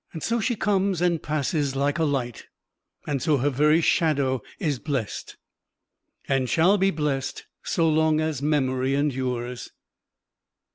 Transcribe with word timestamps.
So 0.19 0.39
she 0.39 0.55
comes 0.55 0.99
and 0.99 1.21
passes, 1.21 1.75
like 1.75 1.99
a 1.99 2.05
light; 2.05 2.47
and 3.05 3.21
so 3.21 3.37
her 3.37 3.51
very 3.51 3.81
shadow 3.81 4.41
is 4.57 4.79
blessed, 4.79 5.37
and 6.27 6.49
shall 6.49 6.79
be 6.79 6.89
blessed 6.89 7.45
so 7.61 7.87
long 7.87 8.19
as 8.19 8.41
memory 8.41 8.95
endures. 8.95 9.69